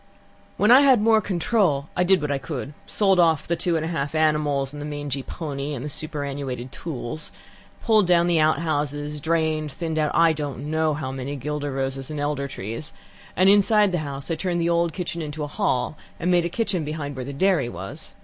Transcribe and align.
"When 0.57 0.71
I 0.71 0.81
had 0.81 0.99
more 0.99 1.21
control 1.21 1.87
I 1.95 2.03
did 2.03 2.21
what 2.23 2.31
I 2.31 2.39
could: 2.39 2.73
sold 2.87 3.19
off 3.19 3.47
the 3.47 3.55
two 3.55 3.75
and 3.75 3.85
a 3.85 3.89
half 3.89 4.15
animals, 4.15 4.73
and 4.73 4.81
the 4.81 4.85
mangy 4.87 5.21
pony, 5.21 5.75
and 5.75 5.85
the 5.85 5.89
superannuated 5.89 6.71
tools; 6.71 7.31
pulled 7.83 8.07
down 8.07 8.25
the 8.25 8.39
outhouses; 8.39 9.21
drained; 9.21 9.71
thinned 9.71 9.99
out 9.99 10.09
I 10.15 10.33
don't 10.33 10.71
know 10.71 10.95
how 10.95 11.11
many 11.11 11.35
guelder 11.35 11.71
roses 11.71 12.09
and 12.09 12.19
elder 12.19 12.47
trees; 12.47 12.93
and 13.35 13.47
inside 13.47 13.91
the 13.91 13.99
house 13.99 14.31
I 14.31 14.35
turned 14.35 14.59
the 14.59 14.69
old 14.69 14.91
kitchen 14.91 15.21
into 15.21 15.43
a 15.43 15.45
hall, 15.47 15.95
and 16.19 16.31
made 16.31 16.45
a 16.45 16.49
kitchen 16.49 16.83
behind 16.83 17.15
where 17.15 17.23
the 17.23 17.31
dairy 17.31 17.69
was. 17.69 18.15